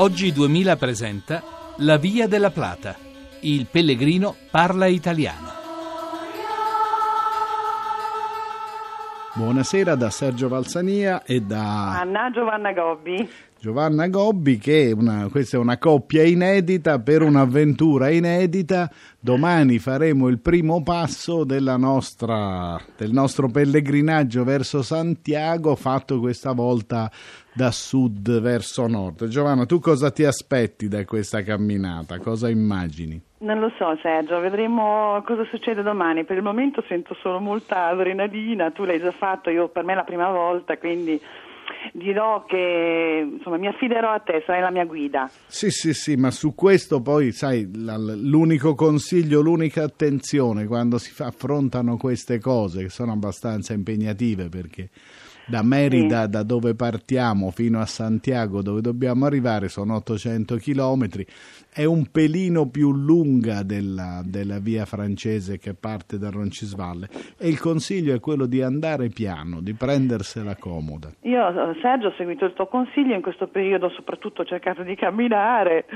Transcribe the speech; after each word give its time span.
Oggi 0.00 0.30
2000 0.32 0.76
presenta 0.76 1.42
La 1.78 1.96
Via 1.96 2.28
della 2.28 2.50
Plata. 2.50 2.94
Il 3.40 3.66
pellegrino 3.68 4.36
parla 4.48 4.86
italiano. 4.86 5.48
Buonasera 9.34 9.96
da 9.96 10.08
Sergio 10.10 10.46
Valsania 10.46 11.24
e 11.24 11.40
da 11.40 11.98
Anna 11.98 12.30
Giovanna 12.30 12.72
Gobbi. 12.72 13.28
Giovanna 13.60 14.06
Gobbi 14.06 14.56
che 14.56 14.94
una, 14.96 15.26
questa 15.28 15.56
è 15.56 15.60
una 15.60 15.78
coppia 15.78 16.22
inedita 16.22 17.00
per 17.00 17.22
un'avventura 17.22 18.08
inedita. 18.08 18.88
Domani 19.18 19.80
faremo 19.80 20.28
il 20.28 20.38
primo 20.38 20.84
passo 20.84 21.44
nostra, 21.44 22.80
del 22.96 23.10
nostro 23.10 23.48
pellegrinaggio 23.48 24.44
verso 24.44 24.82
Santiago 24.82 25.74
fatto 25.74 26.20
questa 26.20 26.52
volta 26.52 27.10
da 27.52 27.72
sud 27.72 28.40
verso 28.40 28.86
nord. 28.86 29.26
Giovanna, 29.26 29.66
tu 29.66 29.80
cosa 29.80 30.12
ti 30.12 30.24
aspetti 30.24 30.86
da 30.86 31.04
questa 31.04 31.42
camminata? 31.42 32.18
Cosa 32.20 32.48
immagini? 32.48 33.20
Non 33.38 33.58
lo 33.58 33.72
so 33.76 33.98
Sergio, 34.00 34.38
vedremo 34.38 35.20
cosa 35.26 35.44
succede 35.50 35.82
domani. 35.82 36.22
Per 36.24 36.36
il 36.36 36.44
momento 36.44 36.84
sento 36.86 37.16
solo 37.20 37.40
molta 37.40 37.86
adrenalina, 37.86 38.70
tu 38.70 38.84
l'hai 38.84 39.00
già 39.00 39.10
fatto, 39.10 39.50
io 39.50 39.66
per 39.66 39.82
me 39.82 39.94
è 39.94 39.96
la 39.96 40.04
prima 40.04 40.30
volta, 40.30 40.78
quindi 40.78 41.20
dirò 41.92 42.44
che 42.44 43.28
insomma, 43.36 43.56
mi 43.56 43.66
affiderò 43.66 44.10
a 44.10 44.20
te, 44.20 44.42
sarai 44.46 44.60
la 44.60 44.70
mia 44.70 44.84
guida. 44.84 45.30
Sì, 45.46 45.70
sì, 45.70 45.94
sì, 45.94 46.16
ma 46.16 46.30
su 46.30 46.54
questo 46.54 47.00
poi, 47.00 47.32
sai, 47.32 47.68
l'unico 47.72 48.74
consiglio, 48.74 49.40
l'unica 49.40 49.84
attenzione 49.84 50.66
quando 50.66 50.98
si 50.98 51.12
affrontano 51.22 51.96
queste 51.96 52.38
cose 52.38 52.84
che 52.84 52.88
sono 52.88 53.12
abbastanza 53.12 53.72
impegnative 53.72 54.48
perché 54.48 54.88
da 55.48 55.62
Merida, 55.62 56.24
sì. 56.24 56.30
da 56.30 56.42
dove 56.42 56.74
partiamo, 56.74 57.50
fino 57.50 57.80
a 57.80 57.86
Santiago, 57.86 58.62
dove 58.62 58.80
dobbiamo 58.80 59.24
arrivare, 59.24 59.68
sono 59.68 59.96
800 59.96 60.56
chilometri. 60.56 61.26
È 61.72 61.84
un 61.84 62.10
pelino 62.10 62.68
più 62.68 62.92
lunga 62.92 63.62
della, 63.62 64.20
della, 64.24 64.58
via 64.58 64.84
francese 64.84 65.58
che 65.58 65.74
parte 65.74 66.18
da 66.18 66.28
Roncisvalle 66.30 67.08
e 67.38 67.48
il 67.48 67.60
consiglio 67.60 68.14
è 68.14 68.20
quello 68.20 68.46
di 68.46 68.62
andare 68.62 69.08
piano, 69.08 69.60
di 69.60 69.74
prendersela 69.74 70.56
comoda. 70.56 71.12
Io, 71.22 71.74
Sergio, 71.80 72.08
ho 72.08 72.14
seguito 72.16 72.44
il 72.44 72.52
tuo 72.54 72.66
consiglio 72.66 73.14
in 73.14 73.22
questo 73.22 73.46
periodo, 73.46 73.90
soprattutto 73.90 74.42
ho 74.42 74.44
cercato 74.44 74.82
di 74.82 74.96
camminare 74.96 75.86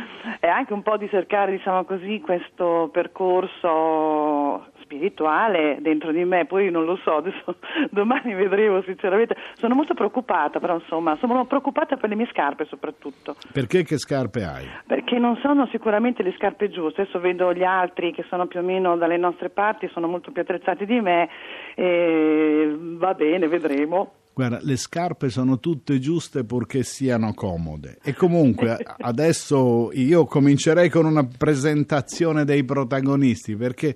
e 0.40 0.46
anche 0.46 0.72
un 0.72 0.82
po' 0.82 0.96
di 0.96 1.08
cercare, 1.08 1.52
diciamo 1.52 1.84
così, 1.84 2.20
questo 2.20 2.88
percorso 2.92 4.70
spirituale 4.92 5.78
dentro 5.80 6.12
di 6.12 6.24
me, 6.24 6.44
poi 6.44 6.70
non 6.70 6.84
lo 6.84 6.96
so, 7.02 7.16
adesso 7.16 7.56
domani 7.90 8.34
vedremo 8.34 8.82
sinceramente. 8.82 9.36
Sono 9.54 9.74
molto 9.74 9.94
preoccupata, 9.94 10.60
però 10.60 10.74
insomma, 10.74 11.16
sono 11.16 11.46
preoccupata 11.46 11.96
per 11.96 12.10
le 12.10 12.16
mie 12.16 12.28
scarpe 12.30 12.66
soprattutto. 12.66 13.36
Perché 13.52 13.82
che 13.82 13.96
scarpe 13.96 14.44
hai? 14.44 14.66
Perché 14.86 15.18
non 15.18 15.36
sono 15.36 15.66
sicuramente 15.70 16.22
le 16.22 16.34
scarpe 16.36 16.68
giuste, 16.68 17.02
adesso 17.02 17.20
vedo 17.20 17.54
gli 17.54 17.64
altri 17.64 18.12
che 18.12 18.24
sono 18.28 18.46
più 18.46 18.60
o 18.60 18.62
meno 18.62 18.96
dalle 18.96 19.16
nostre 19.16 19.48
parti, 19.48 19.88
sono 19.92 20.06
molto 20.06 20.30
più 20.30 20.42
attrezzati 20.42 20.84
di 20.84 21.00
me 21.00 21.28
e 21.74 22.74
va 22.76 23.14
bene, 23.14 23.48
vedremo. 23.48 24.12
Guarda, 24.34 24.60
le 24.62 24.76
scarpe 24.76 25.28
sono 25.28 25.58
tutte 25.58 25.98
giuste 25.98 26.44
purché 26.44 26.82
siano 26.84 27.34
comode. 27.34 27.98
E 28.02 28.14
comunque 28.14 28.78
adesso 29.00 29.90
io 29.92 30.24
comincerei 30.24 30.88
con 30.88 31.04
una 31.04 31.26
presentazione 31.26 32.44
dei 32.44 32.64
protagonisti, 32.64 33.56
perché 33.56 33.94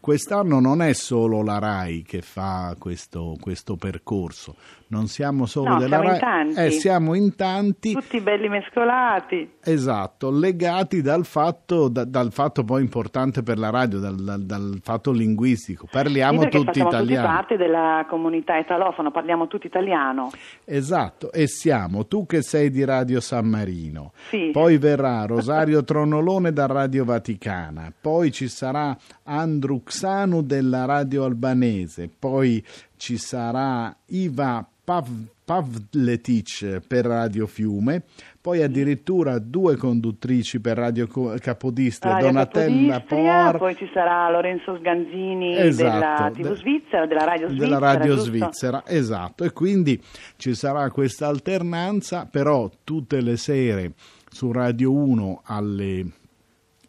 quest'anno 0.00 0.60
non 0.60 0.82
è 0.82 0.92
solo 0.92 1.42
la 1.42 1.58
RAI 1.58 2.02
che 2.02 2.20
fa 2.20 2.76
questo, 2.78 3.36
questo 3.40 3.76
percorso, 3.76 4.56
non 4.88 5.06
siamo 5.06 5.46
solo 5.46 5.70
no, 5.70 5.78
della 5.78 6.00
siamo 6.00 6.08
RAI, 6.08 6.14
in 6.14 6.20
tanti. 6.20 6.60
Eh, 6.60 6.70
siamo 6.70 7.14
in 7.14 7.34
tanti. 7.34 7.92
Tutti 7.92 8.20
belli 8.20 8.48
mescolati. 8.48 9.52
Esatto, 9.62 10.30
legati 10.30 11.00
dal 11.00 11.24
fatto, 11.24 11.88
da, 11.88 12.04
dal 12.04 12.32
fatto 12.32 12.62
poi 12.62 12.82
importante 12.82 13.42
per 13.42 13.58
la 13.58 13.70
radio, 13.70 13.98
dal, 14.00 14.16
dal, 14.16 14.42
dal 14.42 14.78
fatto 14.82 15.12
linguistico. 15.12 15.86
Parliamo 15.90 16.42
sì, 16.42 16.48
tutti 16.48 16.78
italiani. 16.78 17.06
Tutti 17.06 17.34
parte 17.34 17.56
della 17.56 18.06
comunità 18.08 18.58
italofona, 18.58 19.10
parliamo 19.10 19.46
tutti 19.46 19.66
italiano. 19.78 20.30
Esatto, 20.64 21.32
e 21.32 21.46
siamo 21.46 22.06
tu 22.06 22.26
che 22.26 22.42
sei 22.42 22.70
di 22.70 22.84
Radio 22.84 23.20
San 23.20 23.46
Marino. 23.46 24.12
Sì. 24.28 24.50
Poi 24.52 24.76
verrà 24.76 25.24
Rosario 25.24 25.82
Tronolone 25.84 26.52
da 26.52 26.66
Radio 26.66 27.04
Vaticana, 27.04 27.92
poi 27.98 28.30
ci 28.32 28.48
sarà 28.48 28.96
Andrew 29.24 29.82
Xanu 29.82 30.42
della 30.42 30.84
Radio 30.84 31.24
Albanese, 31.24 32.10
poi 32.16 32.62
ci 32.98 33.16
sarà 33.16 33.96
Iva 34.06 34.68
Pav- 34.84 35.26
Pavletic 35.48 36.80
per 36.86 37.06
Radio 37.06 37.46
Fiume, 37.46 38.02
poi 38.40 38.62
addirittura 38.62 39.38
due 39.38 39.76
conduttrici 39.76 40.60
per 40.60 40.76
Radio 40.76 41.06
Capodistria, 41.40 42.12
Radio 42.12 42.26
Donatella 42.26 43.00
Por. 43.00 43.56
Poi 43.56 43.76
ci 43.76 43.88
sarà 43.94 44.30
Lorenzo 44.30 44.76
Sganzini 44.76 45.56
esatto, 45.56 46.32
della 46.34 46.52
TV 46.52 46.56
Svizzera, 46.58 47.06
della 47.06 47.24
Radio 47.24 47.48
Svizzera. 47.48 47.64
Della 47.66 47.78
Radio 47.78 48.16
Svizzera, 48.16 48.82
esatto. 48.86 49.44
E 49.44 49.52
quindi 49.52 50.02
ci 50.36 50.54
sarà 50.54 50.90
questa 50.90 51.28
alternanza, 51.28 52.26
però 52.30 52.70
tutte 52.84 53.22
le 53.22 53.38
sere 53.38 53.92
su 54.30 54.52
Radio 54.52 54.92
1 54.92 55.42
alle 55.44 56.06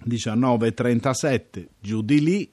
19.37, 0.05 1.65
giù 1.79 2.01
di 2.01 2.21
lì 2.21 2.51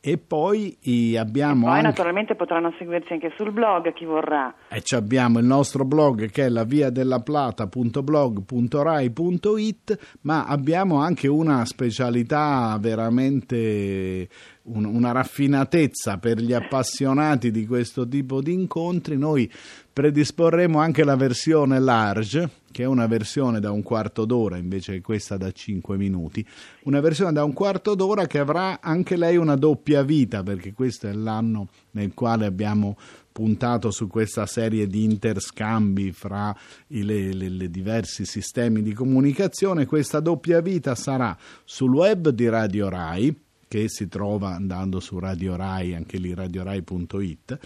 e 0.00 0.18
poi 0.18 0.76
abbiamo. 1.18 1.66
E 1.66 1.68
poi 1.68 1.76
anche... 1.76 1.86
naturalmente 1.86 2.34
potranno 2.34 2.74
seguirci 2.78 3.12
anche 3.12 3.30
sul 3.36 3.52
blog 3.52 3.92
chi 3.92 4.06
vorrà. 4.06 4.52
E 4.68 4.82
abbiamo 4.96 5.38
il 5.38 5.44
nostro 5.44 5.84
blog 5.84 6.30
che 6.30 6.46
è 6.46 6.48
la 6.48 6.64
via 6.64 6.90
della 6.90 7.20
plata.blog.rai.it, 7.20 10.18
ma 10.22 10.46
abbiamo 10.46 11.00
anche 11.00 11.28
una 11.28 11.64
specialità 11.64 12.76
veramente 12.80 14.28
un, 14.62 14.84
una 14.84 15.12
raffinatezza 15.12 16.18
per 16.18 16.38
gli 16.38 16.52
appassionati 16.52 17.50
di 17.50 17.66
questo 17.66 18.06
tipo 18.08 18.40
di 18.40 18.52
incontri. 18.52 19.16
Noi 19.16 19.50
predisporremo 19.92 20.78
anche 20.78 21.04
la 21.04 21.16
versione 21.16 21.78
large, 21.78 22.48
che 22.72 22.84
è 22.84 22.86
una 22.86 23.06
versione 23.06 23.60
da 23.60 23.70
un 23.70 23.82
quarto 23.82 24.24
d'ora 24.24 24.56
invece 24.56 24.94
che 24.94 25.00
questa 25.00 25.36
da 25.36 25.50
cinque 25.50 25.96
minuti, 25.96 26.46
una 26.84 27.00
versione 27.00 27.32
da 27.32 27.44
un 27.44 27.52
quarto 27.52 27.94
d'ora 27.94 28.26
che 28.26 28.38
avrà 28.38 28.80
anche 28.80 29.16
lei 29.16 29.36
una 29.36 29.56
doppia 29.56 30.02
vita, 30.02 30.42
perché 30.42 30.72
questo 30.72 31.08
è 31.08 31.12
l'anno 31.12 31.68
nel 31.92 32.14
quale 32.14 32.46
abbiamo 32.46 32.96
puntato 33.32 33.90
su 33.90 34.06
questa 34.06 34.46
serie 34.46 34.86
di 34.86 35.04
interscambi 35.04 36.12
fra 36.12 36.54
i 36.88 37.02
le, 37.02 37.32
le, 37.32 37.48
le 37.48 37.70
diversi 37.70 38.24
sistemi 38.24 38.82
di 38.82 38.92
comunicazione. 38.92 39.86
Questa 39.86 40.20
doppia 40.20 40.60
vita 40.60 40.94
sarà 40.94 41.36
sul 41.64 41.94
web 41.94 42.28
di 42.30 42.48
Radio 42.48 42.88
Rai, 42.88 43.34
che 43.66 43.88
si 43.88 44.08
trova 44.08 44.54
andando 44.54 44.98
su 44.98 45.18
Radio 45.18 45.54
Rai, 45.56 45.94
anche 45.94 46.18
lì 46.18 46.34
radiorai.it, 46.34 47.58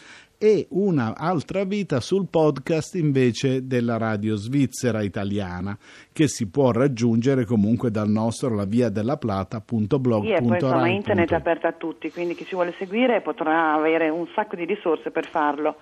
e 0.45 0.67
un'altra 0.73 1.65
vita 1.65 2.01
sul 2.01 2.27
podcast 2.29 2.97
invece 2.97 3.67
della 3.67 3.97
radio 3.97 4.37
svizzera 4.37 5.01
italiana 5.01 5.75
che 6.13 6.29
si 6.29 6.51
può 6.51 6.71
raggiungere 6.71 7.47
comunque 7.47 7.91
dal 7.91 8.11
nostro 8.11 8.55
la 8.55 8.67
via 8.67 8.91
della 8.91 9.17
plata.blog.rai. 9.17 10.27
Sì, 10.27 10.33
e 10.35 10.47
poi 10.47 10.57
insomma 10.57 10.89
internet 10.89 11.31
è 11.31 11.35
aperta 11.35 11.69
a 11.69 11.73
tutti, 11.73 12.13
quindi 12.13 12.35
chi 12.35 12.45
si 12.45 12.55
vuole 12.55 12.75
seguire 12.77 13.23
potrà 13.23 13.73
avere 13.73 14.11
un 14.11 14.27
sacco 14.35 14.57
di 14.57 14.67
risorse 14.67 15.11
per 15.11 15.27
farlo. 15.27 15.77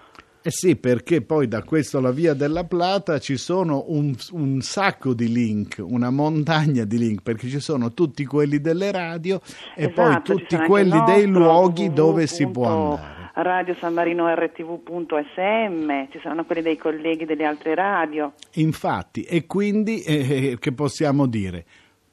Eh 0.44 0.50
sì, 0.52 0.76
perché 0.76 1.22
poi 1.22 1.48
da 1.48 1.64
questo 1.64 1.98
alla 1.98 2.12
Via 2.12 2.34
della 2.34 2.62
Plata 2.62 3.18
ci 3.18 3.36
sono 3.36 3.86
un, 3.88 4.14
un, 4.30 4.60
sacco 4.60 5.12
di 5.12 5.32
link, 5.32 5.82
una 5.84 6.10
montagna 6.10 6.84
di 6.84 6.98
link, 6.98 7.22
perché 7.22 7.48
ci 7.48 7.58
sono 7.58 7.92
tutti 7.94 8.24
quelli 8.24 8.60
delle 8.60 8.92
radio 8.92 9.40
e 9.74 9.86
esatto, 9.86 10.34
poi 10.34 10.36
tutti 10.36 10.56
quelli 10.56 11.02
dei 11.04 11.26
luoghi 11.26 11.92
dove 11.92 12.28
si 12.28 12.48
può 12.48 12.68
andare. 12.68 13.21
Radio 13.34 13.74
San 13.76 13.94
Marino 13.94 14.32
RTV.sm, 14.32 16.10
ci 16.10 16.20
saranno 16.22 16.44
quelli 16.44 16.62
dei 16.62 16.76
colleghi 16.76 17.24
delle 17.24 17.44
altre 17.44 17.74
radio. 17.74 18.32
Infatti, 18.54 19.22
e 19.22 19.46
quindi 19.46 20.02
eh, 20.02 20.50
eh 20.50 20.58
che 20.58 20.72
possiamo 20.72 21.26
dire? 21.26 21.64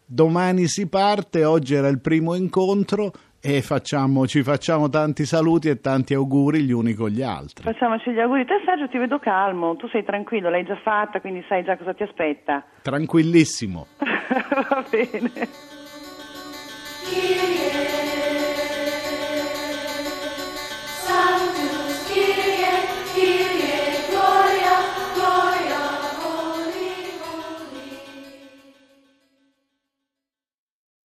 Domani 0.05 0.67
si 0.67 0.87
parte, 0.87 1.43
oggi 1.43 1.75
era 1.75 1.87
il 1.87 1.99
primo 1.99 2.35
incontro, 2.35 3.11
e 3.41 3.61
facciamo, 3.61 4.27
ci 4.27 4.43
facciamo 4.43 4.89
tanti 4.89 5.25
saluti 5.25 5.69
e 5.69 5.79
tanti 5.79 6.13
auguri 6.13 6.61
gli 6.61 6.71
uni 6.71 6.93
con 6.93 7.09
gli 7.09 7.21
altri. 7.21 7.63
Facciamoci 7.63 8.11
gli 8.11 8.19
auguri. 8.19 8.45
Te 8.45 8.61
Sergio 8.65 8.89
ti 8.89 8.97
vedo 8.97 9.19
calmo, 9.19 9.75
tu 9.77 9.87
sei 9.87 10.03
tranquillo, 10.03 10.49
l'hai 10.49 10.65
già 10.65 10.75
fatta, 10.75 11.21
quindi 11.21 11.43
sai 11.47 11.63
già 11.63 11.77
cosa 11.77 11.93
ti 11.93 12.03
aspetta. 12.03 12.65
Tranquillissimo. 12.81 13.87
Va 14.69 14.83
bene. 14.89 15.31